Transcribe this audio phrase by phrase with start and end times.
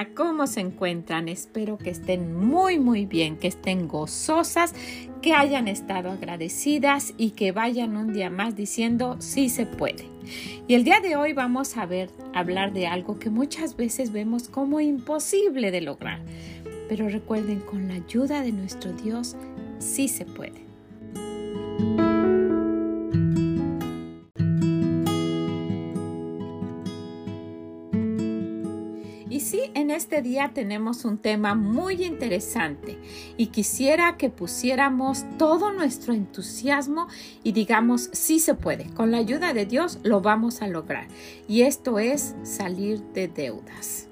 [0.00, 1.28] Hola, ¿cómo se encuentran?
[1.28, 4.74] Espero que estén muy muy bien, que estén gozosas,
[5.20, 10.06] que hayan estado agradecidas y que vayan un día más diciendo sí se puede.
[10.66, 14.48] Y el día de hoy vamos a ver hablar de algo que muchas veces vemos
[14.48, 16.20] como imposible de lograr.
[16.88, 19.36] Pero recuerden, con la ayuda de nuestro Dios
[19.80, 20.64] sí se puede.
[29.74, 32.98] En este día tenemos un tema muy interesante
[33.36, 37.08] y quisiera que pusiéramos todo nuestro entusiasmo
[37.42, 41.06] y digamos, sí se puede, con la ayuda de Dios lo vamos a lograr.
[41.48, 44.08] Y esto es salir de deudas.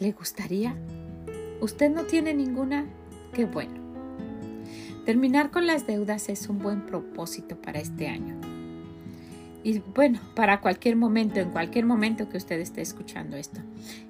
[0.00, 0.74] ¿Le gustaría?
[1.60, 2.86] ¿Usted no tiene ninguna?
[3.32, 3.80] Qué bueno.
[5.04, 8.61] Terminar con las deudas es un buen propósito para este año.
[9.64, 13.60] Y bueno, para cualquier momento, en cualquier momento que usted esté escuchando esto,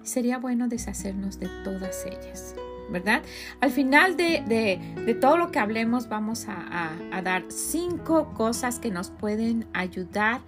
[0.02, 2.54] sería bueno deshacernos de todas ellas,
[2.90, 3.22] ¿verdad?
[3.60, 9.66] Al final de, todo lo que hablemos vamos a, dar cinco cosas que nos pueden
[9.74, 10.40] ayudar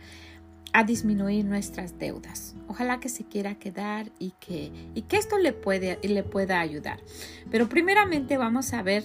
[0.73, 2.57] a disminuir nuestras deudas.
[2.67, 6.99] Ojalá que se quiera quedar y que, y que esto le, puede, le pueda ayudar.
[7.51, 9.05] Pero primeramente vamos a ver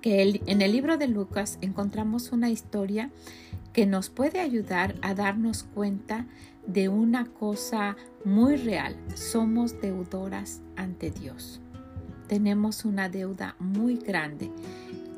[0.00, 3.10] que en el libro de Lucas encontramos una historia
[3.76, 6.24] que nos puede ayudar a darnos cuenta
[6.66, 8.96] de una cosa muy real.
[9.14, 11.60] Somos deudoras ante Dios.
[12.26, 14.50] Tenemos una deuda muy grande.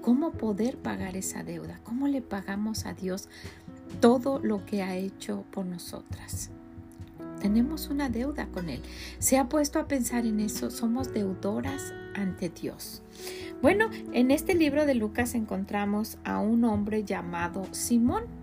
[0.03, 1.79] ¿Cómo poder pagar esa deuda?
[1.85, 3.29] ¿Cómo le pagamos a Dios
[4.01, 6.51] todo lo que ha hecho por nosotras?
[7.41, 8.83] Tenemos una deuda con Él.
[9.21, 10.73] ¿Se ha puesto a pensar en eso?
[10.73, 13.03] Somos deudoras ante Dios.
[13.63, 18.38] Bueno, en este libro de Lucas encontramos a un hombre llamado Simón.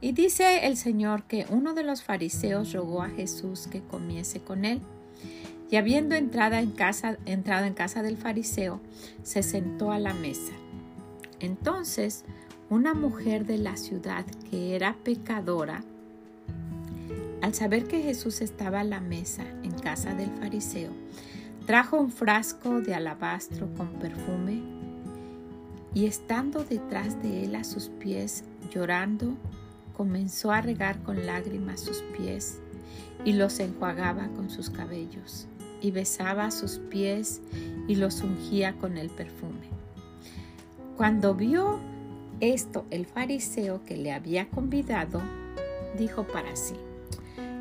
[0.00, 4.64] Y dice el Señor que uno de los fariseos rogó a Jesús que comiese con
[4.64, 4.80] él.
[5.70, 8.80] Y habiendo entrado en casa, entrado en casa del fariseo,
[9.22, 10.52] se sentó a la mesa.
[11.38, 12.24] Entonces,
[12.70, 15.84] una mujer de la ciudad que era pecadora,
[17.42, 20.90] al saber que Jesús estaba a la mesa en casa del fariseo,
[21.66, 24.62] trajo un frasco de alabastro con perfume
[25.94, 29.36] y estando detrás de él a sus pies, llorando,
[30.00, 32.58] comenzó a regar con lágrimas sus pies
[33.22, 35.46] y los enjuagaba con sus cabellos
[35.82, 37.42] y besaba sus pies
[37.86, 39.68] y los ungía con el perfume.
[40.96, 41.78] Cuando vio
[42.40, 45.20] esto el fariseo que le había convidado,
[45.98, 46.76] dijo para sí,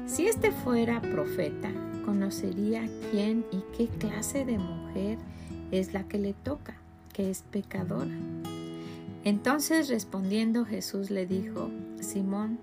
[0.08, 1.70] si este fuera profeta,
[2.06, 5.18] conocería quién y qué clase de mujer
[5.72, 6.78] es la que le toca,
[7.12, 8.16] que es pecadora.
[9.24, 11.70] Entonces respondiendo Jesús le dijo,
[12.00, 12.58] Simón,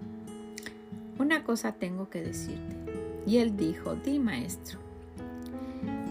[1.19, 2.77] una cosa tengo que decirte.
[3.27, 4.79] Y él dijo, di maestro.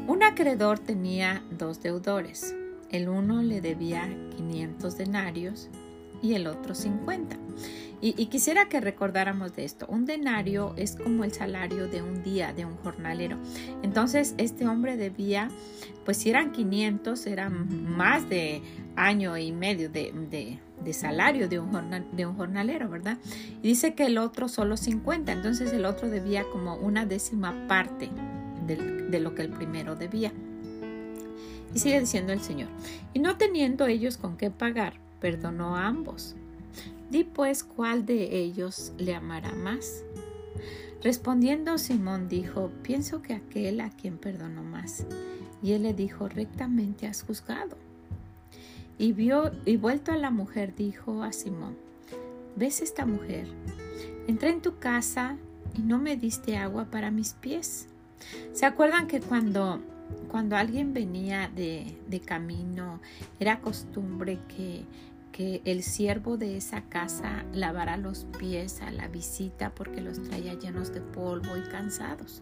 [0.08, 2.56] Un acreedor tenía dos deudores.
[2.92, 4.08] El uno le debía
[4.38, 5.70] 500 denarios
[6.22, 7.38] y el otro 50.
[8.02, 9.86] Y, quisiera que recordáramos de esto.
[9.88, 13.38] Un denario es como el salario de un día, de un jornalero.
[13.84, 15.50] Entonces, este hombre debía,
[16.04, 18.62] pues si eran 500, eran más de
[18.96, 20.60] año y medio de,
[20.92, 21.72] salario de un,
[22.12, 23.18] de un jornalero, ¿verdad?
[23.64, 28.10] Y dice que el otro solo 50, entonces el otro debía como una décima parte
[28.68, 30.32] de, de lo que el primero debía.
[31.74, 32.70] Y sigue diciendo el Señor,
[33.14, 36.36] y no teniendo ellos con qué pagar, perdonó a ambos.
[37.10, 40.04] Di pues cuál de ellos le amará más.
[41.04, 45.06] Respondiendo Simón dijo, pienso que aquel a quien perdonó más.
[45.62, 47.78] Y él le dijo, rectamente has juzgado.
[48.98, 51.76] Y vio y vuelto a la mujer dijo a Simón,
[52.56, 53.48] ¿ves esta mujer?
[54.28, 55.38] Entré en tu casa
[55.78, 57.88] y no me diste agua para mis pies.
[58.54, 59.82] ¿Se acuerdan que cuando,
[60.30, 63.00] cuando alguien venía de, de camino
[63.40, 64.86] era costumbre que
[65.36, 70.54] que el siervo de esa casa lavara los pies a la visita porque los traía
[70.54, 72.42] llenos de polvo y cansados.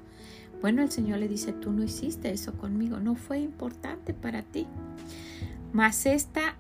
[0.62, 4.68] Bueno, el Señor le dice, tú no hiciste eso conmigo, no fue importante para ti.
[5.72, 6.54] Mas esta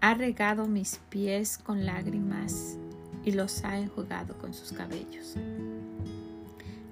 [0.00, 2.76] ha regado mis pies con lágrimas
[3.24, 5.36] y los ha enjugado con sus cabellos.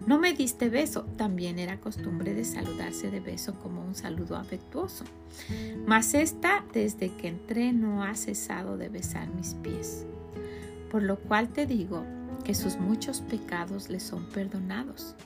[0.07, 1.03] No me diste beso.
[1.17, 5.05] También era costumbre de saludarse de beso como un saludo afectuoso.
[5.85, 10.07] Mas esta, desde que entré, no ha cesado de besar mis pies.
[10.91, 12.05] Por lo cual te digo
[12.45, 15.17] que sus muchos pecados le son perdonados,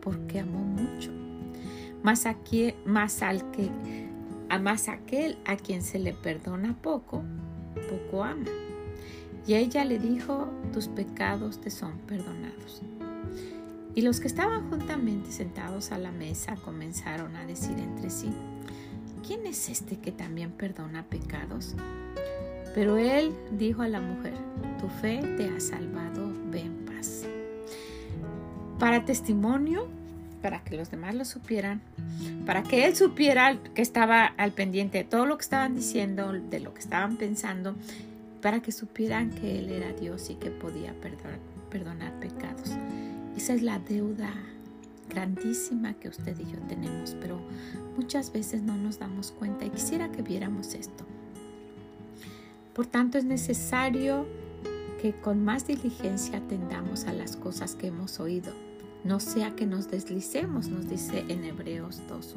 [0.00, 1.12] porque amó mucho.
[2.02, 3.70] Mas, aquí, más al que,
[4.48, 7.22] a más aquel a quien se le perdona poco,
[7.88, 8.46] poco ama.
[9.46, 12.82] Y ella le dijo, tus pecados te son perdonados.
[13.94, 18.30] Y los que estaban juntamente sentados a la mesa comenzaron a decir entre sí,
[19.26, 21.74] ¿quién es este que también perdona pecados?
[22.74, 24.34] Pero él dijo a la mujer,
[24.80, 27.24] tu fe te ha salvado, ve en paz.
[28.78, 29.88] Para testimonio,
[30.40, 31.80] para que los demás lo supieran,
[32.46, 36.60] para que él supiera que estaba al pendiente de todo lo que estaban diciendo, de
[36.60, 37.74] lo que estaban pensando,
[38.40, 41.38] para que supieran que él era Dios y que podía perdonar,
[41.70, 42.70] perdonar pecados.
[43.36, 44.32] Esa es la deuda
[45.08, 47.40] grandísima que usted y yo tenemos, pero
[47.96, 51.04] muchas veces no nos damos cuenta y quisiera que viéramos esto.
[52.74, 54.26] Por tanto, es necesario
[55.00, 58.52] que con más diligencia atendamos a las cosas que hemos oído,
[59.04, 62.36] no sea que nos deslicemos, nos dice en Hebreos 2.1.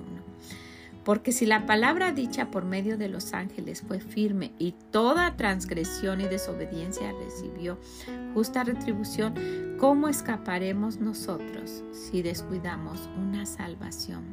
[1.04, 6.22] Porque si la palabra dicha por medio de los ángeles fue firme y toda transgresión
[6.22, 7.78] y desobediencia recibió
[8.34, 14.24] justa retribución, ¿cómo escaparemos nosotros si descuidamos una salvación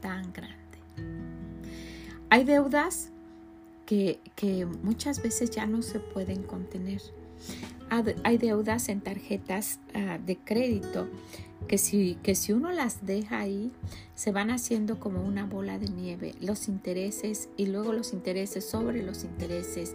[0.00, 0.56] tan grande?
[2.30, 3.10] Hay deudas
[3.86, 4.20] que,
[4.82, 7.00] muchas veces ya no se pueden contener.
[8.22, 11.08] Hay deudas en tarjetas ah, de crédito
[11.68, 13.70] que si, que si uno las deja ahí,
[14.14, 19.04] se van haciendo como una bola de nieve, los intereses y luego los intereses sobre
[19.04, 19.94] los intereses.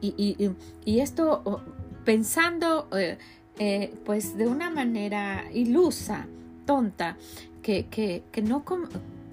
[0.00, 0.50] Y,
[0.86, 1.62] esto
[2.04, 3.18] pensando eh,
[3.58, 6.26] eh, pues de una manera ilusa,
[6.66, 7.16] tonta,
[7.62, 8.64] que, que, que no,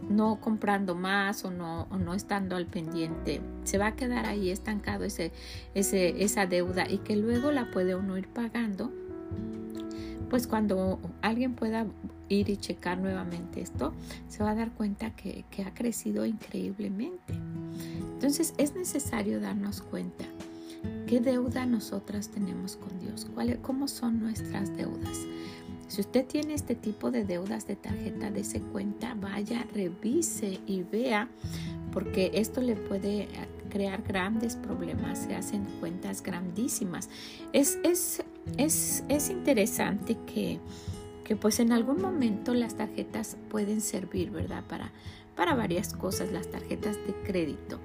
[0.09, 5.05] no comprando más o no, no estando al pendiente, se va a quedar ahí estancado
[5.05, 5.31] ese,
[5.73, 8.91] ese, esa deuda y que luego la puede uno ir pagando
[10.29, 11.85] pues cuando alguien pueda
[12.29, 13.93] ir y checar nuevamente esto,
[14.27, 17.33] se va a dar cuenta que, ha crecido increíblemente.
[18.13, 20.25] Entonces es necesario darnos cuenta
[21.07, 25.17] qué deuda nosotras tenemos con Dios, cuál, cómo son nuestras deudas.
[25.87, 30.83] Si usted tiene este tipo de deudas de tarjeta, de ese cuenta, vaya, revise y
[30.83, 31.29] vea,
[31.93, 33.29] porque esto le puede
[33.69, 37.09] crear grandes problemas, se hacen cuentas grandísimas.
[37.53, 38.23] Es, es
[38.57, 40.59] es, interesante que,
[41.35, 44.63] pues en algún momento las tarjetas pueden servir, ¿verdad?
[44.67, 44.91] Para,
[45.35, 47.79] para varias cosas, las tarjetas de crédito,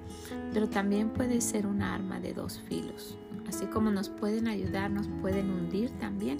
[0.53, 3.17] pero también puede ser un arma de dos filos.
[3.47, 6.39] Así como nos pueden ayudar, nos pueden hundir también.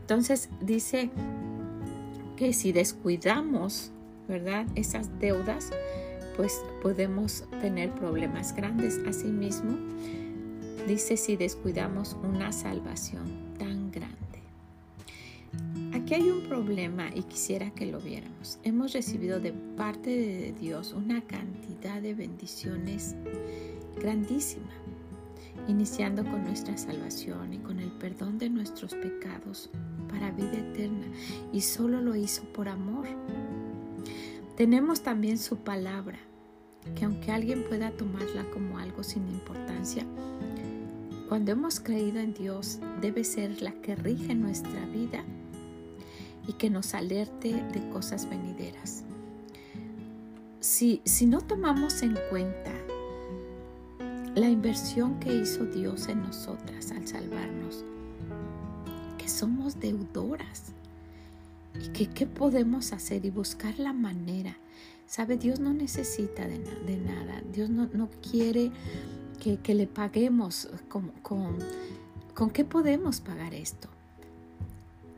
[0.00, 1.10] Entonces dice
[2.36, 3.90] que si descuidamos,
[4.28, 4.66] ¿verdad?
[4.76, 5.70] Esas deudas,
[6.36, 9.00] pues podemos tener problemas grandes.
[9.06, 9.76] Asimismo,
[10.86, 13.46] dice si descuidamos una salvación
[16.06, 18.60] Aquí hay un problema y quisiera que lo viéramos.
[18.62, 23.16] Hemos recibido de parte de Dios una cantidad de bendiciones
[24.00, 24.70] grandísima,
[25.66, 29.68] iniciando con nuestra salvación y con el perdón de nuestros pecados
[30.08, 31.08] para vida eterna,
[31.52, 33.08] y solo lo hizo por amor.
[34.56, 36.18] Tenemos también su palabra,
[36.94, 40.06] que aunque alguien pueda tomarla como algo sin importancia,
[41.28, 45.24] cuando hemos creído en Dios debe ser la que rige nuestra vida
[46.48, 49.04] y que nos alerte de cosas venideras.
[50.60, 52.72] Si, si no tomamos en cuenta
[54.34, 57.84] la inversión que hizo Dios en nosotras al salvarnos,
[59.18, 60.72] que somos deudoras
[61.84, 64.56] y que qué podemos hacer y buscar la manera.
[65.06, 66.58] Sabe, Dios no necesita de,
[66.98, 68.72] nada, Dios no, no quiere
[69.40, 70.68] que, que, le paguemos.
[70.88, 71.58] Con, con,
[72.34, 73.88] con qué podemos pagar esto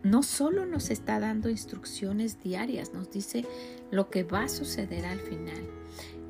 [0.03, 3.45] no solo nos está dando instrucciones diarias, nos dice
[3.91, 5.63] lo que va a suceder al final.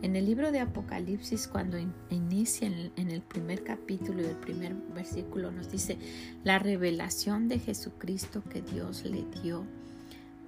[0.00, 1.76] En el libro de Apocalipsis, cuando
[2.11, 5.99] inicia en el primer capítulo y el primer versículo, nos dice
[6.44, 9.64] la revelación de Jesucristo que Dios le dio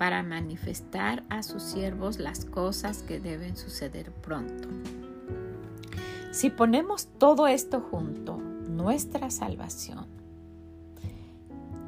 [0.01, 4.67] para manifestar a sus siervos las cosas que deben suceder pronto.
[6.33, 10.07] Si ponemos todo esto junto, nuestra salvación,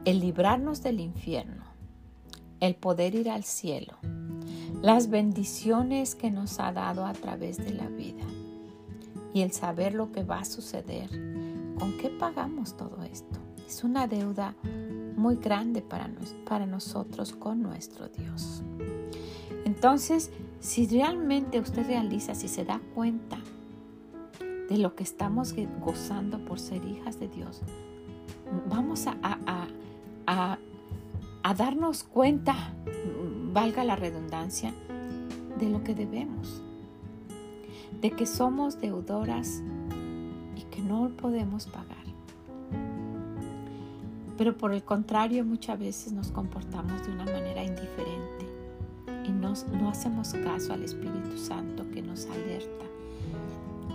[0.04, 1.64] el librarnos del infierno,
[2.60, 3.96] el poder ir al cielo,
[4.82, 8.26] las bendiciones que nos ha dado a través de la vida
[9.32, 11.08] y el saber lo que va a suceder.
[11.78, 13.38] ¿Con qué pagamos todo esto?
[13.66, 14.54] Es una deuda
[15.16, 16.10] muy grande para,
[16.46, 18.62] para nosotros con nuestro Dios.
[19.64, 23.38] Entonces, si realmente usted realiza, si se da cuenta
[24.68, 27.62] de lo que estamos gozando por ser hijas de Dios,
[28.68, 29.16] vamos a,
[30.26, 30.58] a,
[31.42, 32.54] a darnos cuenta,
[33.52, 34.72] valga la redundancia,
[35.62, 36.60] de lo que debemos,
[38.00, 39.62] de que somos deudoras
[40.56, 42.01] y que no podemos pagar.
[44.42, 48.44] Pero por el contrario, muchas veces nos comportamos de una manera indiferente
[49.24, 52.84] y nos, no hacemos caso al Espíritu Santo que nos alerta.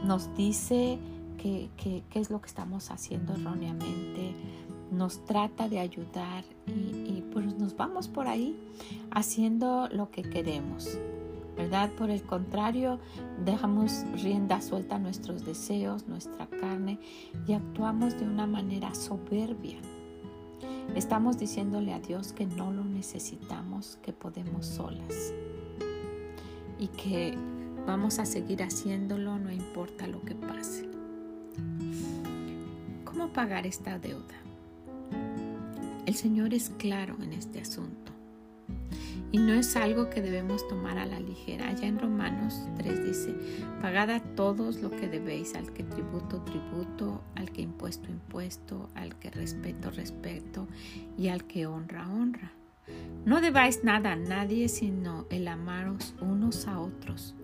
[0.05, 0.99] Nos dice
[1.37, 4.35] qué es lo que estamos haciendo erróneamente,
[4.89, 8.57] nos trata de ayudar y, pues nos vamos por ahí
[9.11, 10.97] haciendo lo que queremos.
[11.57, 11.91] ¿verdad?
[11.97, 12.99] Por el contrario,
[13.43, 16.99] dejamos rienda suelta a nuestros deseos, nuestra carne
[17.45, 19.77] y actuamos de una manera soberbia.
[20.95, 25.33] Estamos diciéndole a Dios que no lo necesitamos, que podemos solas
[26.79, 27.37] y que
[27.85, 30.89] vamos a seguir haciéndolo no importa lo que pase.
[33.05, 34.35] ¿Cómo pagar esta deuda?
[36.05, 38.06] El Señor es claro en este asunto
[39.31, 41.69] y no es algo que debemos tomar a la ligera.
[41.69, 43.35] Allá en Romanos 3 dice,
[43.81, 49.15] pagad a todos lo que debéis, al que tributo, tributo, al que impuesto, impuesto, al
[49.15, 50.67] que respeto, respeto
[51.17, 52.51] y al que honra, honra.
[53.25, 57.35] No debáis nada a nadie sino el amaros unos a otros,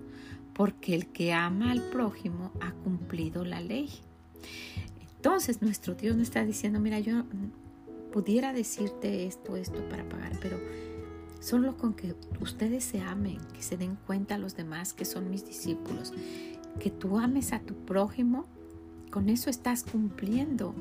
[0.54, 3.90] porque el que ama al prójimo ha cumplido la ley.
[5.18, 7.24] Entonces nuestro Dios nos está diciendo, mira, yo
[8.13, 10.58] pudiera decirte esto, esto para pagar, pero
[11.44, 15.30] solo con que ustedes se amen, que se den cuenta a los demás que son
[15.30, 16.14] mis discípulos,
[16.80, 18.46] que tú ames a tu prójimo,
[19.12, 20.74] con eso estás cumpliendo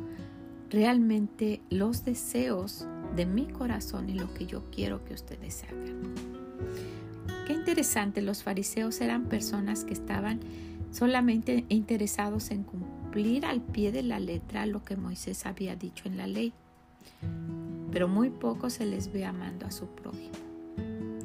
[0.70, 6.14] realmente los deseos de mi corazón y lo que yo quiero que ustedes hagan.
[7.46, 10.38] Qué interesante, los fariseos eran personas que estaban
[10.92, 16.16] solamente interesados en cumplir al pie de la letra lo que Moisés había dicho en
[16.16, 16.54] la ley
[17.92, 20.51] pero muy poco se les ve amando a su prójimo.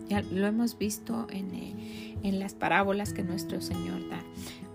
[0.09, 4.21] Ya lo hemos visto en, eh, en, las parábolas que nuestro Señor da.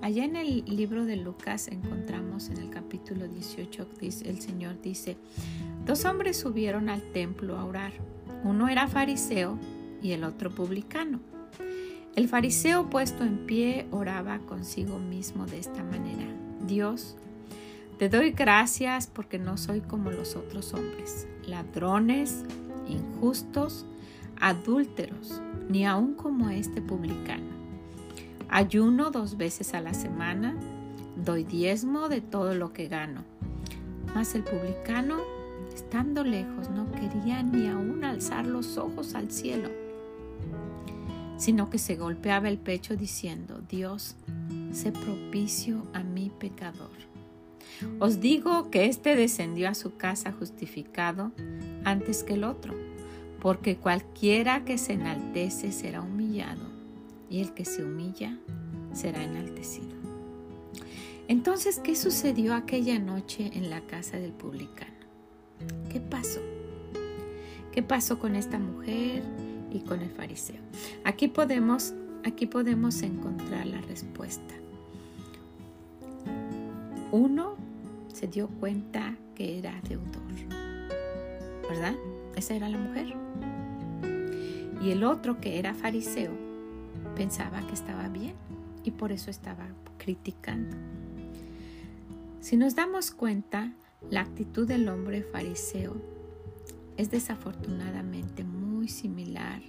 [0.02, 5.16] Allá en el libro de Lucas encontramos en el capítulo 18, el Señor dice,
[5.86, 7.92] dos hombres subieron al templo a orar.
[8.44, 9.58] Uno era fariseo
[10.02, 11.20] y el otro publicano.
[12.14, 16.26] El fariseo puesto en pie oraba consigo mismo de esta manera.
[16.66, 17.16] Dios,
[17.98, 22.44] te doy gracias porque no soy como los otros hombres, ladrones,
[22.88, 23.86] injustos,
[24.42, 27.46] adúlteros, ni aun como este publicano.
[28.49, 30.56] Ayuno dos veces a la semana,
[31.16, 33.22] doy diezmo de todo lo que gano.
[34.16, 35.18] Mas el publicano,
[35.72, 39.70] estando lejos, no quería ni aun alzar los ojos al cielo,
[41.37, 44.16] sino que se golpeaba el pecho diciendo, Dios,
[44.72, 46.90] sé propicio a mi pecador.
[48.00, 51.30] Os digo que éste descendió a su casa justificado
[51.84, 52.75] antes que el otro,
[53.42, 56.62] porque cualquiera que se enaltece será humillado,
[57.28, 58.38] y el que se humilla
[58.92, 59.96] será enaltecido.
[61.26, 64.92] Entonces, ¿qué sucedió aquella noche en la casa del publicano?
[65.90, 66.40] ¿Qué pasó?
[67.72, 69.25] ¿Qué pasó con esta mujer
[69.72, 70.61] y con el fariseo?
[71.02, 71.94] Aquí podemos,
[72.25, 74.54] aquí podemos encontrar la respuesta.
[77.11, 77.56] Uno
[78.06, 80.22] se dio cuenta que era deudor.
[81.68, 81.96] ¿Verdad?
[82.36, 83.14] Esa era la mujer.
[84.82, 86.32] Y el otro que era fariseo
[87.14, 88.34] pensaba que estaba bien
[88.84, 90.76] y por eso estaba criticando.
[92.40, 93.72] Si nos damos cuenta,
[94.10, 95.94] la actitud del hombre fariseo
[96.96, 99.62] es desafortunadamente muy similar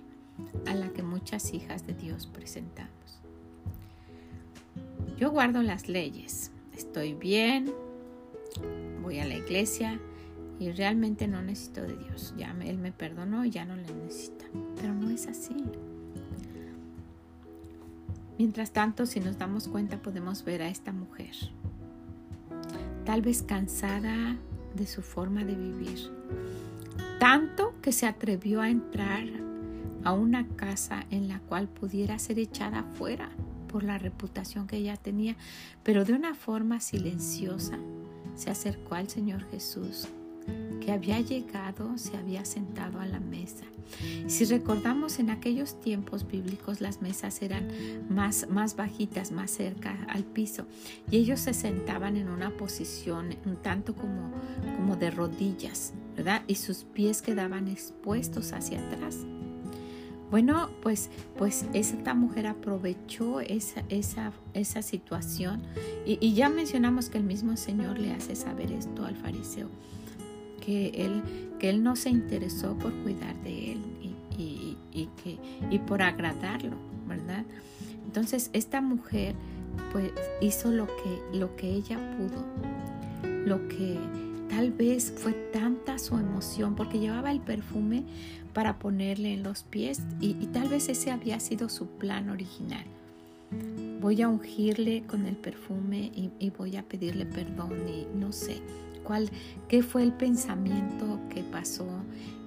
[0.65, 3.21] a la que muchas hijas de Dios presentamos.
[5.17, 7.71] Yo guardo las leyes, estoy bien,
[9.03, 9.99] voy a la iglesia
[10.63, 12.33] y realmente no necesito de Dios.
[12.37, 14.45] Ya Él me perdonó y ya no le necesita.
[14.79, 15.55] Pero no es así.
[18.37, 21.35] Mientras tanto, si nos damos cuenta, podemos ver a esta mujer,
[23.05, 24.37] tal vez cansada
[24.75, 26.11] de su forma de vivir,
[27.19, 29.27] tanto que se atrevió a entrar
[30.03, 33.29] a una casa en la cual pudiera ser echada afuera
[33.67, 35.35] por la reputación que ella tenía,
[35.83, 37.77] pero de una forma silenciosa
[38.35, 40.07] se acercó al Señor Jesús,
[40.83, 43.65] que había llegado, se había sentado a la mesa.
[44.27, 47.67] Si recordamos en aquellos tiempos bíblicos las mesas eran
[48.09, 50.65] más, más bajitas, más cerca al piso,
[51.11, 54.31] y ellos se sentaban en una posición un tanto como,
[54.77, 56.43] como de rodillas ¿verdad?
[56.47, 59.25] Y sus pies quedaban expuestos hacia atrás.
[60.29, 65.61] Bueno, pues, pues esta mujer aprovechó esa, esa, esa situación
[66.07, 69.69] y, y, ya mencionamos que el mismo Señor le hace saber esto al fariseo,
[70.63, 71.21] que él,
[71.59, 75.37] que él no se interesó por cuidar de él y, y, y que,
[75.69, 76.75] y por agradarlo,
[77.07, 77.43] ¿verdad?
[78.05, 79.35] Entonces esta mujer
[79.91, 82.45] pues hizo lo que, lo que ella pudo,
[83.45, 83.97] lo que
[84.49, 88.03] tal vez fue tanta su emoción porque llevaba el perfume
[88.53, 92.85] para ponerle en los pies y, tal vez ese había sido su plan original.
[93.99, 98.61] Voy a ungirle con el perfume y, voy a pedirle perdón y no sé
[99.03, 99.29] cuál,
[99.67, 101.87] qué fue el pensamiento que pasó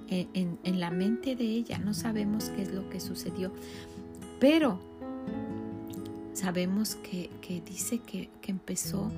[0.09, 1.77] en, en la mente de ella.
[1.79, 3.53] No sabemos qué es lo que sucedió,
[4.39, 4.79] pero
[6.37, 7.29] sabemos que,
[7.65, 9.11] dice que, empezó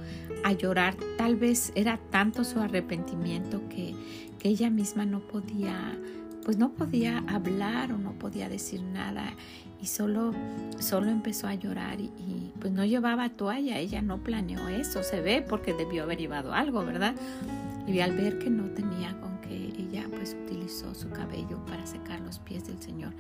[0.44, 0.96] a llorar.
[1.18, 3.94] Tal vez era tanto su arrepentimiento que,
[4.42, 6.00] ella misma no podía,
[6.46, 9.34] pues no podía hablar o no podía decir nada
[9.82, 10.34] y solo,
[10.80, 12.10] solo empezó a llorar y,
[12.60, 13.78] pues no llevaba toalla.
[13.78, 17.16] Ella no planeó eso, se ve porque debió haber llevado algo, ¿verdad?
[17.88, 22.20] Y al ver que no tenía con que ella pues utilizó su cabello para secar
[22.22, 23.14] los pies del Señor.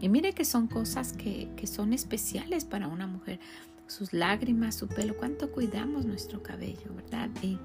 [0.00, 3.38] Y mire que son cosas que, son especiales para una mujer.
[3.86, 7.30] Sus lágrimas, su pelo, cuánto cuidamos nuestro cabello, ¿verdad?
[7.42, 7.58] Y,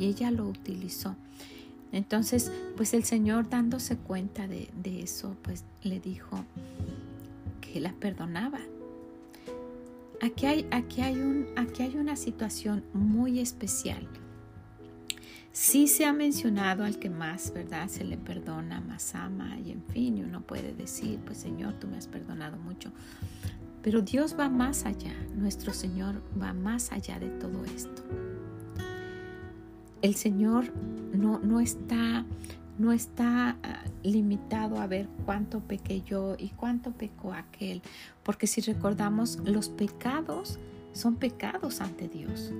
[0.00, 1.16] ella lo utilizó.
[1.92, 6.44] Entonces, pues el Señor dándose cuenta de, de eso, pues le dijo
[7.74, 8.60] que la perdonaba.
[10.22, 14.08] Aquí hay, aquí, hay un, aquí hay una situación muy especial
[15.54, 17.86] Sí se ha mencionado al que más, ¿verdad?
[17.86, 21.96] Se le perdona, más ama y en fin, uno puede decir, pues Señor, tú me
[21.96, 22.90] has perdonado mucho.
[23.80, 28.02] Pero Dios va más allá, nuestro Señor va más allá de todo esto.
[30.02, 30.72] El Señor
[31.12, 32.26] no, no está,
[32.78, 37.82] no está ah, limitado a ver cuánto pequé yo y cuánto pecó aquel,
[38.22, 40.58] porque si recordamos, los pecados
[40.92, 42.52] son pecados ante Dios.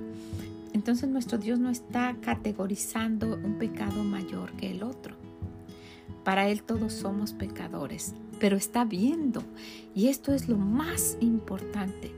[0.73, 5.15] Entonces nuestro Dios no está categorizando un pecado mayor que el otro.
[6.23, 9.43] Para Él todos somos pecadores, pero está viendo.
[9.93, 12.11] Y esto es lo más importante.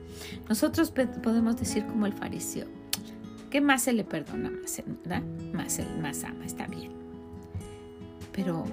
[0.49, 2.67] Nosotros podemos decir como el fariseo,
[3.51, 4.81] que más se le perdona, más,
[5.53, 7.06] más, más ama, está bien.
[8.37, 8.63] Pero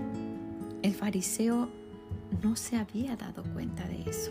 [0.82, 1.68] el fariseo
[2.44, 4.30] no se había dado cuenta de eso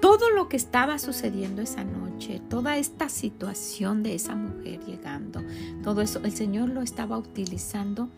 [0.00, 5.42] todo lo que estaba sucediendo esa noche, toda esta situación de esa mujer llegando,
[5.82, 8.08] todo eso, el Señor lo estaba utilizando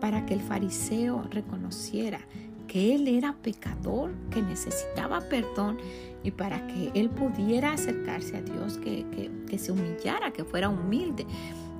[0.00, 2.20] para que el fariseo reconociera
[2.66, 5.78] que él era pecador, que necesitaba perdón
[6.22, 9.06] y para que él pudiera acercarse a Dios, que,
[9.48, 11.26] que se humillara, que fuera humilde,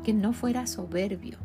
[0.02, 1.38] que no fuera soberbio.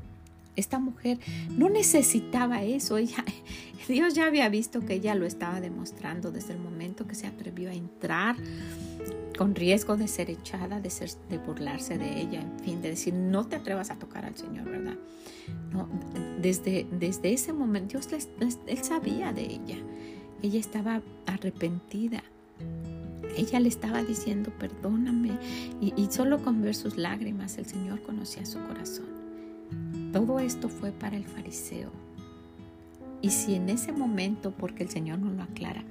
[0.56, 2.98] Esta mujer no necesitaba eso,
[3.88, 7.70] Dios ya había visto que ella lo estaba demostrando desde el momento que se atrevió
[7.70, 8.36] a entrar
[9.38, 13.14] con riesgo de ser echada, de, ser, de burlarse de ella, en fin, de decir,
[13.14, 14.96] no te atrevas a tocar al Señor, ¿verdad?
[16.40, 18.28] Desde, desde ese momento Dios
[18.68, 19.78] él sabía de ella,
[20.42, 22.24] ella estaba arrepentida,
[23.36, 25.32] ella le estaba diciendo, perdóname,
[25.82, 29.08] y, y solo con ver sus lágrimas el Señor conocía su corazón.
[30.14, 31.90] Todo esto fue para el fariseo.
[33.24, 35.84] Y si en ese momento, porque el Señor no lo aclara,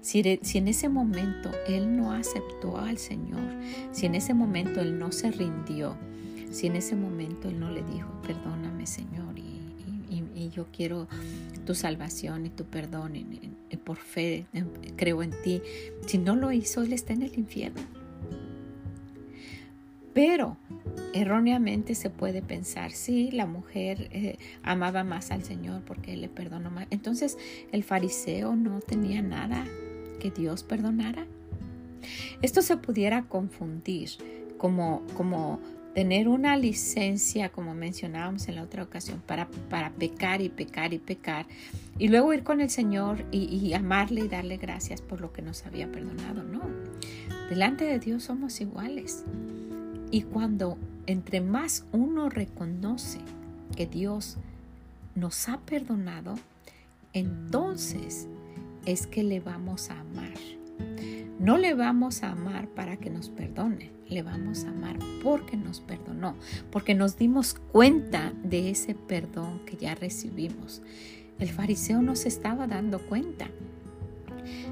[0.00, 3.42] si, en ese momento él no aceptó al Señor,
[3.90, 5.96] si en ese momento él no se rindió,
[6.52, 9.52] si en ese momento él no le dijo, perdóname Señor, y,
[10.54, 11.08] yo quiero
[11.66, 14.46] tu salvación y tu perdón, y, por fe
[14.96, 15.60] creo en ti,
[16.06, 17.82] si no lo hizo, él está en el infierno.
[20.16, 20.56] Pero
[21.12, 26.70] erróneamente se puede pensar, sí, la mujer eh, amaba más al Señor porque le perdonó
[26.70, 26.86] más.
[26.88, 27.36] Entonces,
[27.70, 29.66] el fariseo no tenía nada
[30.18, 31.26] que Dios perdonara.
[32.40, 34.08] Esto se pudiera confundir
[34.56, 35.60] como, como
[35.94, 40.98] tener una licencia, como mencionábamos en la otra ocasión, para, para pecar y pecar y
[40.98, 41.44] pecar,
[41.98, 45.66] y luego ir con el Señor y amarle y darle gracias por lo que nos
[45.66, 46.42] había perdonado.
[46.42, 46.62] No,
[47.50, 49.22] delante de Dios somos iguales.
[50.10, 53.18] Y cuando entre más uno reconoce
[53.76, 54.36] que Dios
[55.14, 56.34] nos ha perdonado,
[57.12, 58.28] entonces
[58.84, 60.34] es que le vamos a amar.
[61.38, 65.80] No le vamos a amar para que nos perdone, le vamos a amar porque nos
[65.80, 66.34] perdonó,
[66.70, 70.82] porque nos dimos cuenta de ese perdón que ya recibimos.
[71.38, 73.48] El fariseo no se estaba dando cuenta.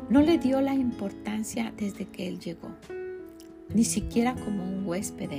[0.08, 2.70] No le dio la importancia desde que él llegó
[3.72, 5.30] ni siquiera como un huésped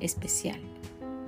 [0.00, 0.60] especial.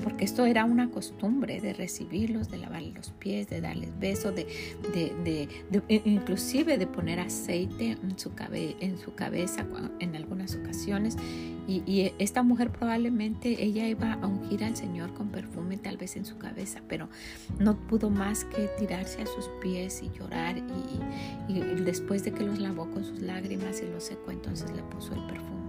[0.03, 4.47] porque esto era una costumbre de recibirlos, de lavarles los pies, de darles besos, de,
[4.93, 5.49] de,
[5.89, 8.33] e, inclusive de poner aceite en su,
[8.81, 9.65] en su cabeza
[10.01, 11.17] en algunas ocasiones.
[11.69, 16.25] Y, esta mujer probablemente ella iba a ungir al Señor con perfume tal vez en
[16.25, 17.09] su cabeza, pero
[17.61, 20.57] no pudo más que tirarse a sus pies y llorar
[21.49, 25.15] y después de que los lavó con sus lágrimas y los secó, entonces le puso
[25.15, 25.62] el perfume.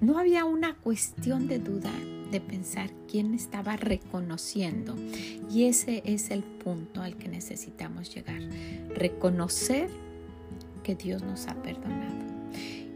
[0.00, 1.92] No había una cuestión de duda
[2.30, 4.96] de pensar quién estaba reconociendo.
[5.50, 8.40] Y ese es el punto al que necesitamos llegar.
[8.94, 9.88] Reconocer
[10.82, 12.24] que Dios nos ha perdonado.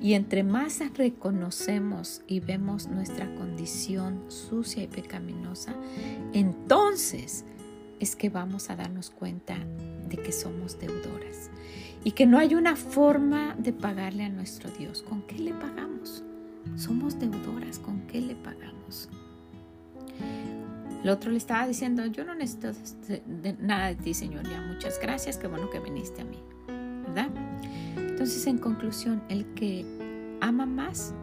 [0.01, 5.75] Y entre más reconocemos y vemos nuestra condición sucia y pecaminosa,
[6.33, 7.45] entonces
[7.99, 9.57] es que vamos a darnos cuenta
[10.09, 11.51] de que somos deudoras
[12.05, 15.03] y que no hay una forma de pagarle a nuestro Dios.
[15.03, 16.23] ¿Con qué le pagamos?
[16.79, 19.09] Somos deudoras, ¿con qué le pagamos?
[21.03, 22.73] El otro le estaba diciendo, yo no necesito
[23.27, 26.39] de nada de ti, Señor, ya muchas gracias, qué bueno que viniste a mí,
[27.07, 27.31] ¿verdad?
[27.97, 29.85] Entonces, en conclusión, el que
[30.41, 31.15] ama más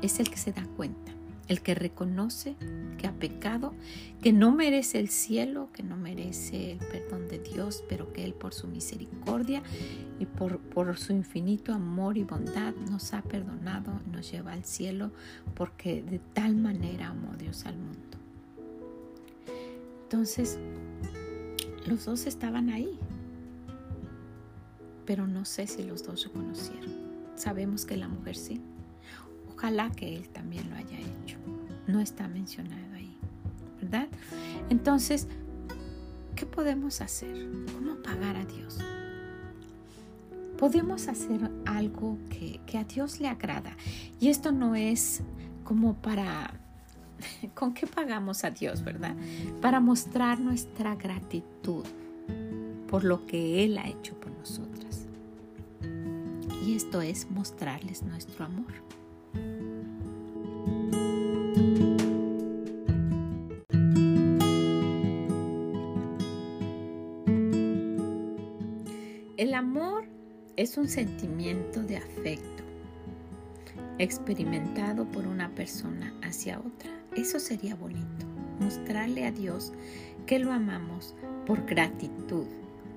[0.00, 1.12] es el que se da cuenta,
[1.48, 2.56] el que reconoce
[2.98, 3.74] que ha pecado,
[4.20, 8.34] que no merece el cielo, que no merece el perdón de Dios, pero que Él
[8.34, 9.62] por su misericordia
[10.18, 15.12] y por, su infinito amor y bondad nos ha perdonado, nos lleva al cielo,
[15.54, 18.18] porque de tal manera amó Dios al mundo.
[20.04, 20.58] Entonces,
[21.86, 22.98] los dos estaban ahí,
[25.04, 27.06] pero no sé si los dos se conocieron.
[27.36, 28.60] Sabemos que la mujer sí.
[29.56, 31.38] Ojalá que él también lo haya hecho.
[31.86, 33.16] No está mencionado ahí,
[33.80, 34.08] ¿verdad?
[34.68, 35.28] Entonces,
[36.34, 37.48] ¿qué podemos hacer?
[37.74, 38.78] ¿Cómo pagar a Dios?
[40.58, 43.76] Podemos hacer algo que, a Dios le agrada.
[44.20, 45.22] Y esto no es
[45.64, 46.52] como para
[47.54, 49.16] ¿Con qué pagamos a Dios, verdad?
[49.62, 51.84] Para mostrar nuestra gratitud
[52.88, 55.06] por lo que Él ha hecho por nosotras.
[56.64, 58.72] Y esto es mostrarles nuestro amor.
[70.56, 72.64] Es un sentimiento de afecto
[73.98, 76.90] experimentado por una persona hacia otra.
[77.14, 78.26] Eso sería bonito,
[78.60, 79.72] mostrarle a Dios
[80.26, 81.14] que lo amamos
[81.46, 82.46] por gratitud,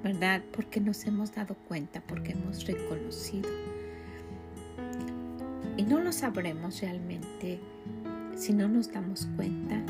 [0.04, 0.41] ¿verdad?
[0.54, 3.50] Porque nos hemos dado cuenta, porque hemos reconocido.
[5.78, 7.60] Y no lo sabremos realmente
[8.36, 9.82] si no nos damos cuenta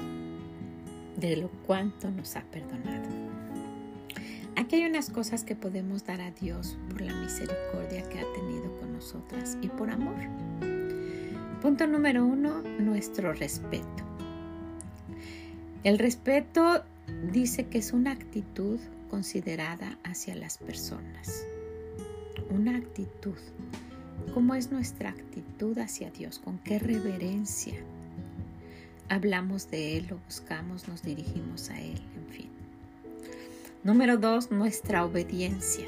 [1.17, 3.28] de lo cuánto nos ha perdonado.
[4.59, 8.77] Aquí hay unas cosas que podemos dar a Dios por la misericordia que ha tenido
[8.77, 10.17] con nosotras y por amor.
[11.61, 14.03] Punto número uno, nuestro respeto.
[15.85, 16.83] El respeto
[17.31, 21.45] dice que es una actitud considerada hacia las personas.
[22.49, 23.37] Una actitud.
[24.33, 26.37] ¿Cómo es nuestra actitud hacia Dios?
[26.37, 27.75] ¿Con qué reverencia
[29.07, 32.48] hablamos de Él, lo buscamos, nos dirigimos a Él, en fin?
[33.83, 35.85] Número dos, nuestra obediencia.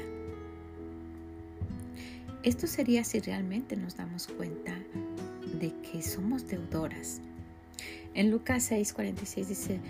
[2.42, 4.74] Esto sería si realmente nos damos cuenta
[5.60, 7.20] de que somos deudoras
[8.14, 9.80] en Lucas 6:46 dice,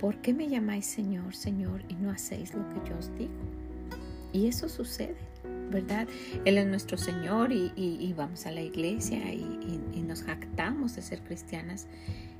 [0.00, 3.32] ¿por qué me llamáis Señor, Señor y no hacéis lo que yo os digo?
[4.32, 5.16] Y eso sucede,
[5.70, 6.06] ¿verdad?
[6.44, 11.86] Él es nuestro Señor y, vamos a la iglesia y nos jactamos de ser cristianas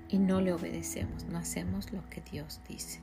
[0.09, 3.01] y no le obedecemos, no hacemos lo que Dios dice.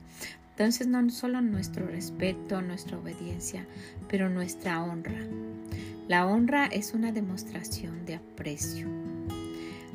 [0.52, 3.66] Entonces no solo nuestro respeto, nuestra obediencia,
[4.08, 5.20] pero nuestra honra.
[6.08, 8.88] La honra es una demostración de aprecio,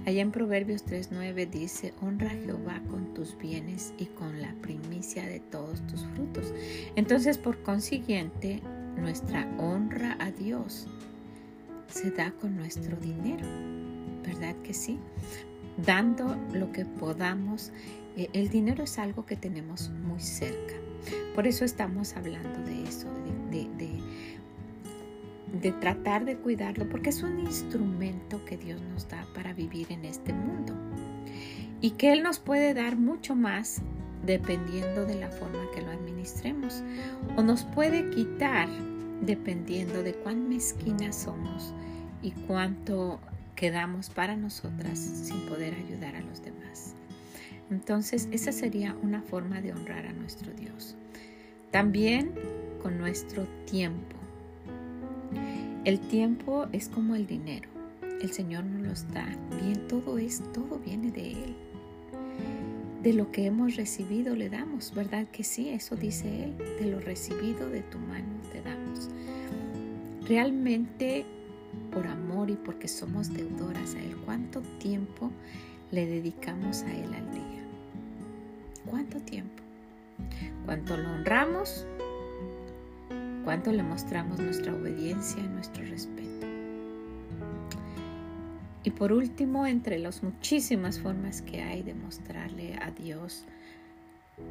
[0.08, 5.26] Allá en Proverbios 3.9 dice, honra a Jehová con tus bienes y con la primicia
[5.26, 6.54] de todos tus frutos.
[6.96, 8.62] Entonces, por consiguiente,
[8.96, 10.88] nuestra honra a Dios
[11.89, 13.46] se da con nuestro dinero,
[14.24, 14.98] ¿verdad que sí?
[15.86, 17.74] Dando lo que podamos.
[18.17, 20.73] Eh, el dinero es algo que tenemos muy cerca.
[21.36, 23.08] Por eso estamos hablando de eso,
[23.51, 23.67] de,
[25.80, 30.34] tratar de cuidarlo porque es un instrumento que Dios nos da para vivir en este
[30.34, 30.73] mundo
[31.82, 33.82] y que Él nos puede dar mucho más
[34.25, 36.84] dependiendo de la forma que lo administremos
[37.36, 38.67] o nos puede quitar
[39.21, 41.73] dependiendo de cuán mezquinas somos
[42.21, 43.19] y cuánto
[43.56, 46.96] quedamos para nosotras sin poder ayudar a los demás.
[47.69, 50.95] Entonces, esa sería una forma de honrar a nuestro Dios.
[51.71, 52.32] También
[52.82, 54.15] con nuestro tiempo.
[55.84, 57.69] El tiempo es como el dinero.
[58.21, 59.27] El Señor nos los da.
[59.62, 61.56] Bien, todo es, todo viene de Él.
[63.03, 65.69] de lo que hemos recibido le damos, ¿verdad que sí?
[65.69, 69.10] Eso dice Él, de lo recibido de tu mano te damos.
[70.27, 71.25] Realmente
[71.93, 75.32] por amor y porque somos deudoras a Él, ¿cuánto tiempo
[75.91, 77.57] le dedicamos a Él al día?
[78.89, 79.63] ¿Cuánto tiempo?
[80.65, 81.86] ¿Cuánto lo honramos?
[83.43, 86.47] ¿Cuánto le mostramos nuestra obediencia y nuestro respeto?
[88.84, 93.45] Y por último, entre las muchísimas formas que hay de mostrarle a Dios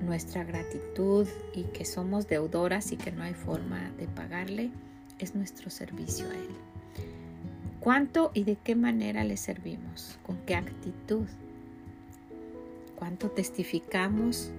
[0.03, 4.71] nuestra gratitud y que somos deudoras y que no hay forma de pagarle,
[5.19, 6.49] es nuestro servicio a Él.
[7.81, 10.19] ¿Cuánto y de qué manera le servimos?
[10.25, 11.27] ¿Con qué actitud?
[12.97, 14.51] ¿Cuánto testificamos?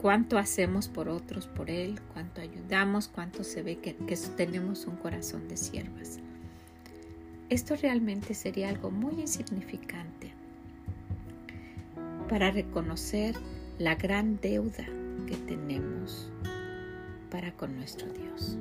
[0.00, 2.00] ¿Cuánto, hacemos por otros, por Él?
[2.12, 3.08] ¿Cuánto ayudamos?
[3.08, 3.94] ¿Cuánto se ve que,
[4.36, 6.18] tenemos un corazón de siervas?
[7.50, 10.32] Esto realmente sería algo muy insignificante
[12.28, 13.34] para reconocer
[13.78, 14.84] la gran deuda
[15.26, 16.30] que tenemos
[17.30, 18.56] para con nuestro Dios.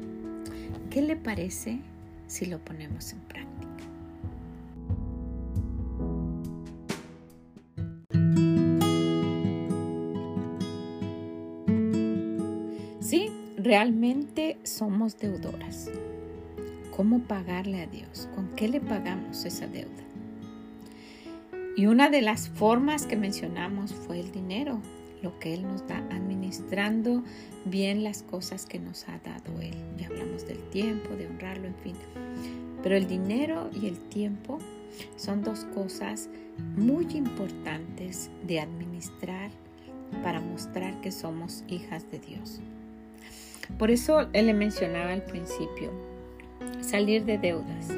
[0.90, 1.80] ¿Qué le parece
[2.28, 3.67] si lo ponemos en práctica?
[13.68, 15.92] Realmente somos deudoras.
[16.96, 18.30] ¿Cómo pagarle a Dios?
[18.34, 19.92] ¿Con qué le pagamos esa deuda?
[21.76, 24.80] Y una de las formas que mencionamos fue el dinero,
[25.22, 27.26] lo que Él nos da, administrando
[27.66, 29.76] bien las cosas que nos ha dado Él.
[29.98, 31.96] Ya hablamos del tiempo, de honrarlo, en fin.
[32.82, 34.60] Pero el dinero y el tiempo
[35.18, 36.30] son dos cosas
[36.78, 39.52] muy importantes de administrar
[40.24, 42.62] para mostrar que somos hijas de Dios.
[43.78, 45.92] Por eso él le mencionaba al principio,
[46.82, 47.90] salir de deudas.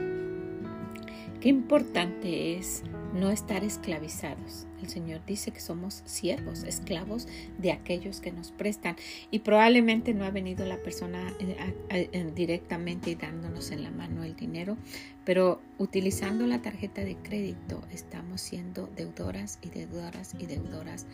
[1.42, 4.68] Qué importante es no estar esclavizados.
[4.82, 7.28] El Señor dice que somos siervos, esclavos
[7.58, 8.96] de aquellos que nos prestan.
[9.32, 14.78] Y probablemente no ha venido la persona eh, directamente dándonos en la mano el dinero,
[15.26, 21.06] pero utilizando la tarjeta de crédito estamos siendo deudoras y deudoras y deudoras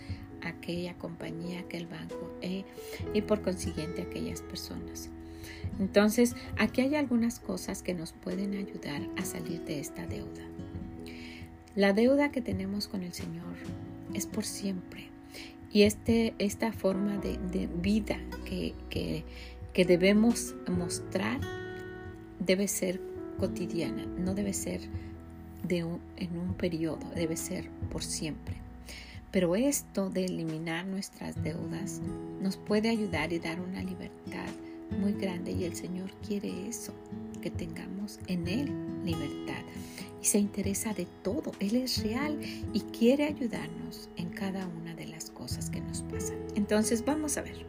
[0.42, 2.64] aquella compañía, aquel banco eh,
[3.14, 5.10] y por consiguiente aquellas personas.
[5.80, 10.44] Entonces, aquí hay algunas cosas que nos pueden ayudar a salir de esta deuda.
[11.76, 13.56] La deuda que tenemos con el Señor
[14.14, 15.10] es por siempre.
[15.72, 21.42] Y este, esta forma de, vida que, que, debemos mostrar
[22.40, 23.02] debe ser
[23.38, 24.80] cotidiana, no debe ser
[25.68, 28.65] de en un periodo, debe ser por siempre.
[29.36, 32.00] Pero esto de eliminar nuestras deudas
[32.40, 34.48] nos puede ayudar y dar una libertad
[34.98, 36.94] muy grande y el Señor quiere eso,
[37.42, 38.72] que tengamos en Él
[39.04, 39.62] libertad.
[40.22, 42.40] Y se interesa de todo, Él es real
[42.72, 46.38] y quiere ayudarnos en cada una de las cosas que nos pasan.
[46.56, 47.66] Entonces vamos a ver.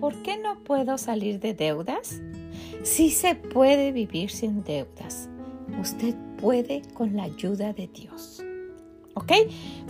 [0.00, 2.22] ¿Por qué no puedo salir de deudas?
[2.84, 5.30] Sí se puede vivir sin deudas.
[5.80, 8.44] Usted puede con la ayuda de Dios.
[9.14, 9.32] ¿Ok?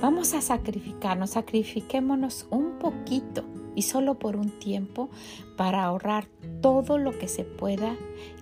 [0.01, 3.43] Vamos a sacrificarnos, sacrifiquémonos un poquito
[3.75, 5.11] y solo por un tiempo
[5.57, 6.29] para ahorrar
[6.63, 7.97] todo lo que se pueda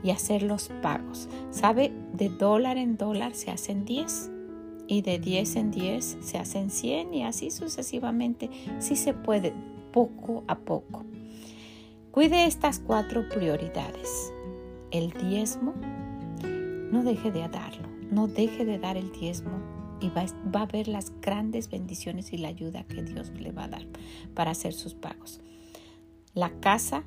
[0.04, 1.30] y hacer los pagos.
[1.50, 1.90] ¿Sabe?
[2.12, 4.30] De dólar en dólar se hacen 10
[4.86, 8.50] y de 10 en 10 se hacen 100 y así sucesivamente.
[8.80, 9.54] Sí se puede,
[9.92, 11.06] poco a poco.
[12.10, 14.30] Cuide estas cuatro prioridades.
[14.92, 15.72] El diezmo,
[16.92, 19.58] no deje de darlo, no deje de dar el diezmo
[20.02, 20.26] y va,
[20.60, 23.86] a ver las grandes bendiciones y la ayuda que Dios le va a dar
[24.34, 25.40] para hacer sus pagos.
[26.34, 27.04] La casa,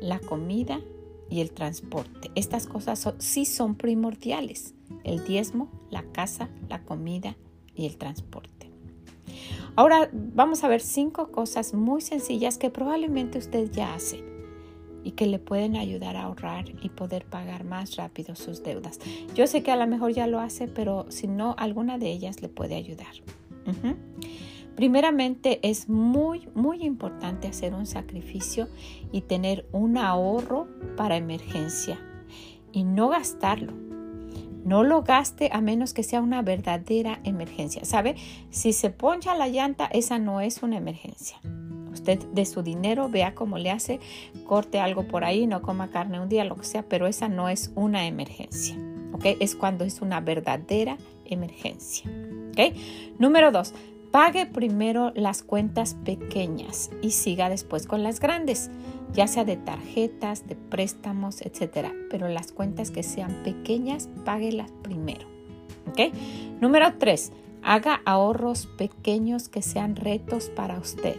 [0.00, 0.80] la comida
[1.28, 2.30] y el transporte.
[2.36, 4.74] Estas cosas sí son primordiales.
[5.02, 7.36] El diezmo, la casa, la comida
[7.74, 8.70] y el transporte.
[9.74, 14.33] Ahora vamos a ver cinco cosas muy sencillas que probablemente usted ya hace
[15.04, 18.98] y que le pueden ayudar a ahorrar y poder pagar más rápido sus deudas.
[19.34, 22.42] Yo sé que a lo mejor ya lo hace, pero si no, alguna de ellas
[22.42, 23.14] le puede ayudar.
[24.74, 28.68] Primeramente es muy, muy importante hacer un sacrificio
[29.12, 32.00] y tener un ahorro para emergencia
[32.72, 33.72] y no gastarlo.
[34.64, 37.84] No lo gaste a menos que sea una verdadera emergencia.
[37.84, 38.16] ¿Sabe?
[38.50, 41.38] Si se poncha la llanta, esa no es una emergencia
[41.94, 44.00] usted de su dinero vea cómo le hace,
[44.46, 47.48] corte algo por ahí, no coma carne un día, lo que sea, pero esa no
[47.48, 48.76] es una emergencia.
[49.12, 49.24] ¿ok?
[49.40, 52.10] Es cuando es una verdadera emergencia.
[52.52, 52.76] ¿ok?
[53.18, 53.72] Número dos,
[54.14, 58.70] Pague primero las cuentas pequeñas y siga después con las grandes,
[59.12, 61.88] ya sea de tarjetas, de préstamos, etc.
[62.10, 65.26] Pero las cuentas que sean pequeñas, páguelas primero.
[65.88, 66.14] ¿Ok?
[66.60, 67.32] Número 3.
[67.64, 71.16] Haga ahorros pequeños que sean retos para usted.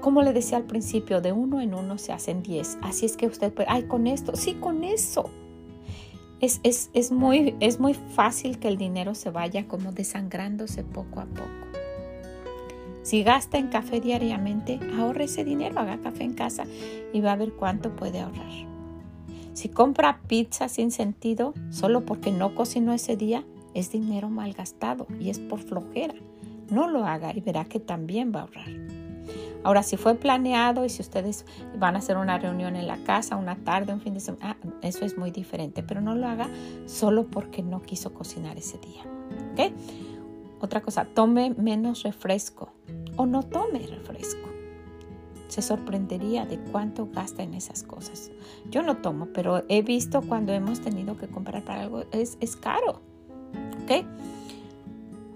[0.00, 2.78] Como le decía al principio, de uno en uno se hacen diez.
[2.82, 5.30] Así es que usted puede, ay, con esto, sí, con eso.
[6.40, 11.26] Es, es, muy, es muy fácil que el dinero se vaya como desangrándose poco a
[11.26, 11.70] poco.
[13.02, 16.64] Si gasta en café diariamente, ahorre ese dinero, haga café en casa
[17.12, 18.50] y va a ver cuánto puede ahorrar.
[19.52, 25.06] Si compra pizza sin sentido, solo porque no cocinó ese día, es dinero mal gastado
[25.18, 26.14] y es por flojera.
[26.70, 28.68] No lo haga y verá que también va a ahorrar.
[29.62, 31.44] Ahora, si fue planeado y si ustedes
[31.78, 34.68] van a hacer una reunión en la casa, una tarde, un fin de semana, ah,
[34.82, 36.48] eso es muy diferente, pero no lo haga
[36.86, 39.02] solo porque no quiso cocinar ese día.
[39.52, 39.72] ¿Ok?
[40.60, 42.72] Otra cosa, tome menos refresco
[43.16, 44.48] o no tome refresco.
[45.48, 48.30] Se sorprendería de cuánto gasta en esas cosas.
[48.70, 52.56] Yo no tomo, pero he visto cuando hemos tenido que comprar para algo, es, es
[52.56, 53.00] caro.
[53.82, 54.06] ¿Ok?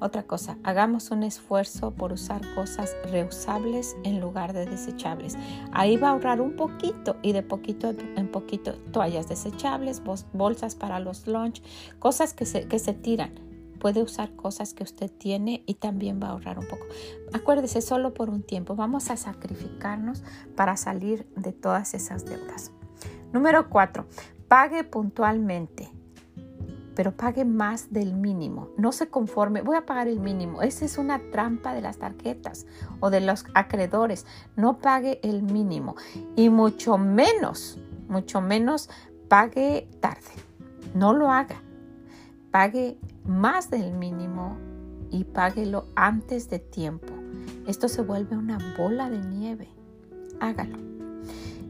[0.04, 5.34] Otra cosa, hagamos un esfuerzo por usar cosas reusables en lugar de desechables.
[5.72, 10.02] Ahí va a ahorrar un poquito y de poquito en poquito toallas desechables,
[10.34, 11.62] bolsas para los lunch,
[12.00, 13.32] cosas que se, que se tiran.
[13.80, 16.84] Puede usar cosas que usted tiene y también va a ahorrar un poco.
[17.32, 18.76] Acuérdese, solo por un tiempo.
[18.76, 20.22] Vamos a sacrificarnos
[20.54, 22.72] para salir de todas esas deudas.
[23.32, 24.04] Número cuatro,
[24.48, 25.93] pague puntualmente
[26.94, 28.68] pero pague más del mínimo.
[28.76, 30.62] No se conforme, voy a pagar el mínimo.
[30.62, 32.66] Esa es una trampa de las tarjetas
[33.00, 34.26] o de los acreedores.
[34.56, 35.96] No pague el mínimo
[36.36, 37.78] y mucho menos,
[38.08, 38.88] mucho menos
[39.28, 40.20] pague tarde.
[40.94, 41.62] No lo haga.
[42.50, 44.58] Pague más del mínimo
[45.10, 47.12] y páguelo antes de tiempo.
[47.66, 49.68] Esto se vuelve una bola de nieve.
[50.40, 50.78] Hágalo.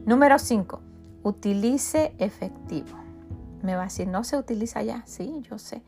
[0.05, 0.81] Número 5.
[1.23, 3.04] Utilice efectivo.
[3.65, 5.03] Me va a decir, no se utiliza ya.
[5.05, 5.81] Sí, yo sé.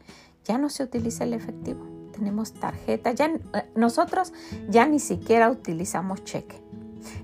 [0.43, 1.85] Ya no se utiliza el efectivo.
[2.11, 3.11] Tenemos tarjeta.
[3.11, 3.39] Ya, eh,
[3.75, 4.33] nosotros
[4.69, 6.61] ya ni siquiera utilizamos cheque.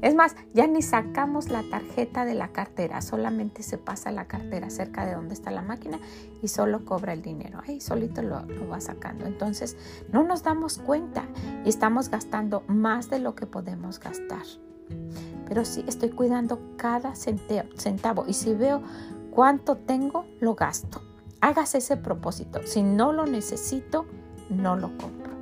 [0.02, 4.70] Es más, ya ni sacamos la tarjeta de la cartera, solamente se pasa la cartera
[4.70, 6.00] cerca de donde está la máquina
[6.42, 7.60] y solo cobra el dinero.
[7.68, 9.26] Ahí solito lo, lo, va sacando.
[9.26, 9.76] Entonces,
[10.12, 11.26] no nos damos cuenta
[11.66, 14.44] y estamos gastando más de lo que podemos gastar.
[15.48, 18.26] Pero sí, estoy cuidando cada centavo.
[18.28, 18.82] Y si veo
[19.34, 21.02] cuánto tengo, lo gasto.
[21.42, 22.62] Hágase ese propósito.
[22.66, 24.06] Si no lo necesito,
[24.50, 25.34] no lo compro.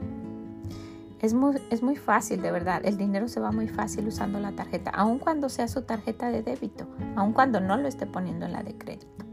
[1.20, 2.82] Es muy, es muy fácil, de verdad.
[2.86, 6.42] El dinero se va muy fácil usando la tarjeta, aun cuando sea su tarjeta de
[6.42, 9.26] débito, aun cuando no lo esté poniendo en la de crédito.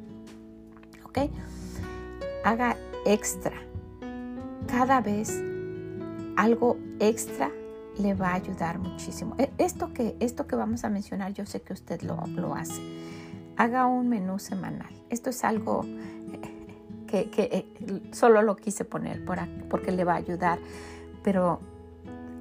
[1.05, 1.19] ¿Ok?
[2.45, 3.57] Haga extra.
[4.67, 5.41] Cada vez
[6.37, 7.51] algo extra
[7.99, 9.35] le va a ayudar muchísimo.
[9.39, 12.83] E, esto que, esto que vamos a mencionar, yo sé que usted lo, lo hace
[13.59, 14.89] haga un menú semanal.
[15.11, 15.85] Esto es algo
[17.07, 17.67] que, eh,
[18.13, 19.25] solo lo quise poner
[19.69, 20.59] porque le va a ayudar,
[21.25, 21.61] pero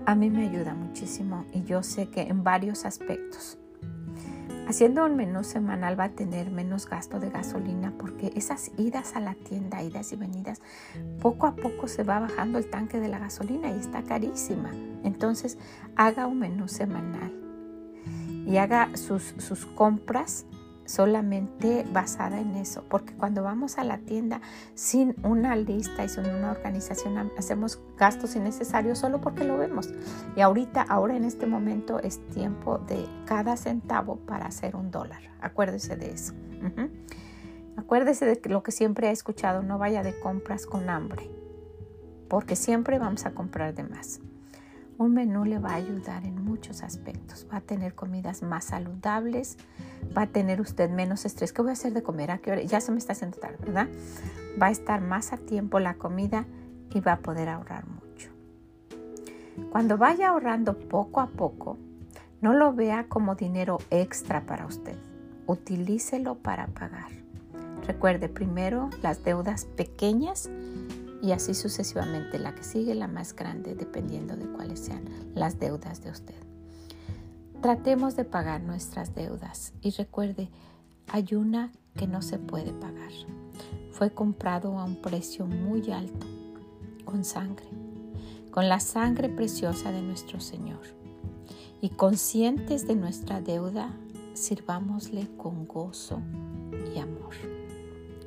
[0.05, 3.57] a mí me ayuda muchísimo y yo sé que en varios aspectos.
[4.67, 9.21] Haciendo un menú semanal va a tener menos gasto de gasolina porque esas idas a
[9.21, 10.61] la tienda, idas y venidas,
[11.21, 14.71] poco a poco se va bajando el tanque de la gasolina y está carísima.
[15.03, 15.57] Entonces
[15.95, 17.33] haga un menú semanal
[18.45, 20.45] y haga sus, sus compras
[20.87, 24.41] solamente basada en eso, porque cuando vamos a la tienda
[24.73, 29.89] sin una lista y sin una organización hacemos gastos innecesarios solo porque lo vemos.
[30.35, 35.21] Y ahorita, ahora en este momento es tiempo de cada centavo para hacer un dólar.
[35.41, 36.33] Acuérdese de eso.
[37.75, 41.29] Acuérdese de lo que siempre he escuchado, no vaya de compras con hambre,
[42.27, 44.19] porque siempre vamos a comprar de más.
[44.97, 47.45] Un menú le va a ayudar en muchos aspectos.
[47.51, 49.57] Va a tener comidas más saludables,
[50.17, 51.53] va a tener usted menos estrés.
[51.53, 52.31] ¿Qué voy a hacer de comer?
[52.31, 52.63] ¿A qué hora?
[52.63, 53.87] Ya se me está haciendo tarde, ¿verdad?
[54.59, 56.45] Va a estar más a tiempo la comida
[56.93, 58.31] y va a poder ahorrar mucho.
[59.69, 61.77] Cuando vaya ahorrando poco a poco,
[62.41, 64.95] no lo vea como dinero extra para usted.
[65.45, 67.11] Utilícelo para pagar.
[67.85, 70.49] Recuerde primero las deudas pequeñas
[71.21, 72.39] y así sucesivamente.
[72.39, 76.35] La que sigue, la más grande, dependiendo de cuáles sean las deudas de usted.
[77.61, 80.49] Tratemos de pagar nuestras deudas y recuerde,
[81.07, 83.11] hay una que no se puede pagar.
[83.91, 86.27] Fue comprado a un precio muy alto,
[87.03, 87.65] con sangre,
[88.51, 90.81] con la sangre preciosa de nuestro Señor.
[91.81, 93.91] Y conscientes de nuestra deuda,
[94.33, 96.21] sirvámosle con gozo
[96.93, 97.56] y amor.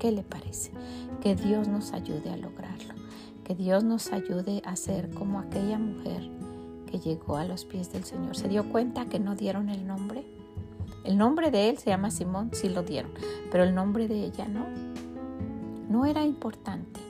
[0.00, 0.72] ¿Qué le parece?
[1.20, 2.94] Que Dios nos ayude a lograrlo
[3.44, 6.30] Que Dios nos ayude a ser como aquella mujer
[6.90, 8.34] que llegó a los pies del Señor.
[8.34, 10.24] ¿Se dio cuenta que no dieron el nombre?
[11.04, 13.12] El nombre de él se llama Simón, sí lo dieron,
[13.52, 14.66] pero el nombre de ella no.
[15.88, 17.00] No era importante.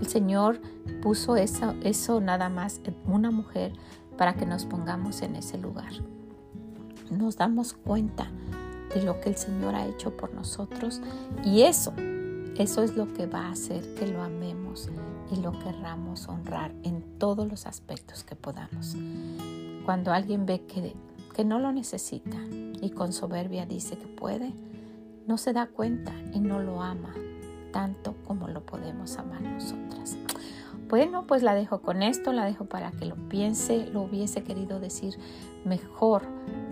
[0.00, 0.60] El Señor
[1.02, 3.72] puso eso, eso nada más en una mujer
[4.16, 5.92] para que nos pongamos en ese lugar.
[7.10, 8.30] Nos damos cuenta
[8.94, 11.00] de lo que el Señor ha hecho por nosotros
[11.44, 11.92] y eso,
[12.56, 14.88] eso es lo que va a hacer que lo amemos
[15.30, 18.96] y lo querramos honrar en todos los aspectos que podamos.
[19.84, 20.94] Cuando alguien ve que,
[21.34, 22.38] que no lo necesita
[22.80, 24.52] y con soberbia dice que puede,
[25.26, 27.14] no se da cuenta y no lo ama
[27.72, 30.16] tanto como lo podemos amar nosotras.
[30.88, 34.80] Bueno, pues la dejo con esto, la dejo para que lo piense, lo hubiese querido
[34.80, 35.16] decir
[35.64, 36.22] mejor,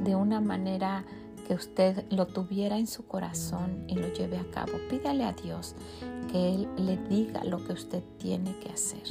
[0.04, 1.04] de una manera
[1.46, 4.72] que usted lo tuviera en su corazón y lo lleve a cabo.
[4.90, 5.74] Pídale a Dios
[6.30, 9.02] que Él le diga lo que usted tiene que hacer,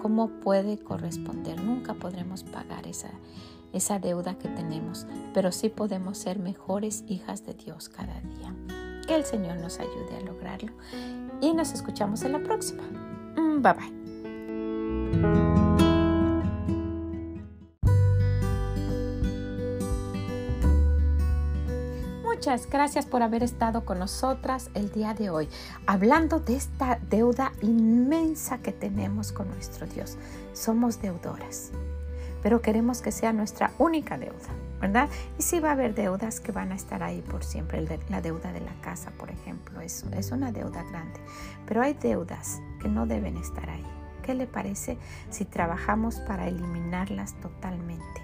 [0.00, 1.62] cómo puede corresponder.
[1.62, 3.10] Nunca podremos pagar esa,
[3.72, 8.54] esa deuda que tenemos, pero sí podemos ser mejores hijas de Dios cada día.
[9.06, 10.72] Que el Señor nos ayude a lograrlo
[11.40, 12.84] y nos escuchamos en la próxima.
[13.36, 15.51] Mm, bye bye.
[22.42, 25.48] Muchas gracias por haber estado con nosotras el día de hoy,
[25.86, 30.18] hablando de esta deuda inmensa que tenemos con nuestro Dios.
[30.52, 31.70] Somos deudoras,
[32.42, 34.48] pero queremos que sea nuestra única deuda,
[34.80, 35.08] ¿verdad?
[35.38, 37.80] Y sí va a haber deudas que van a estar ahí por siempre.
[38.08, 41.20] La deuda de la casa, por ejemplo, es, es una deuda grande,
[41.64, 43.86] pero hay deudas que no deben estar ahí.
[44.24, 44.98] ¿Qué le parece
[45.30, 48.20] si trabajamos para eliminarlas totalmente?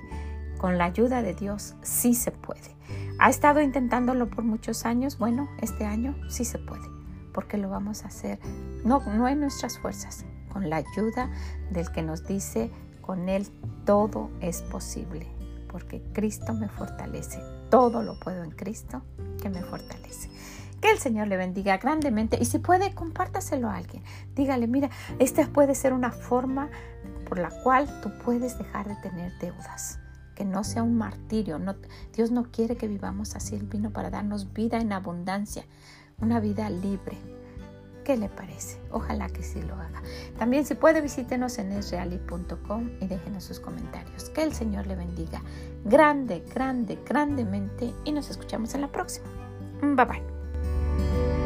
[0.59, 2.77] Con la ayuda de Dios sí se puede.
[3.21, 5.19] ¿Ha estado intentándolo por muchos años?
[5.19, 6.87] Bueno, este año sí se puede,
[7.35, 8.39] porque lo vamos a hacer
[8.85, 11.29] no, no en nuestras fuerzas, con la ayuda
[11.71, 13.49] del que nos dice, con Él
[13.85, 15.27] todo es posible,
[15.69, 17.41] porque Cristo me fortalece.
[17.71, 19.03] Todo lo puedo en Cristo
[19.43, 20.31] que me fortalece.
[20.81, 24.05] Que el Señor le bendiga grandemente y si puede, compártaselo a alguien.
[24.37, 26.71] Dígale, mira, esta puede ser una forma
[27.29, 29.99] por la cual tú puedes dejar de tener deudas.
[30.39, 31.59] Que no sea un martirio.
[32.15, 33.57] Dios no quiere que vivamos así.
[33.57, 35.65] Él vino para darnos vida en abundancia,
[36.21, 37.19] una vida libre.
[38.05, 38.81] ¿Qué le parece?
[38.93, 40.01] Ojalá que sí lo haga.
[40.39, 44.31] También si puede visítenos en esreali.com y déjenos sus comentarios.
[44.31, 45.43] Que el Señor le bendiga
[45.85, 49.27] grande, grande, grandemente y nos escuchamos en la próxima.
[49.83, 51.38] Bye bye.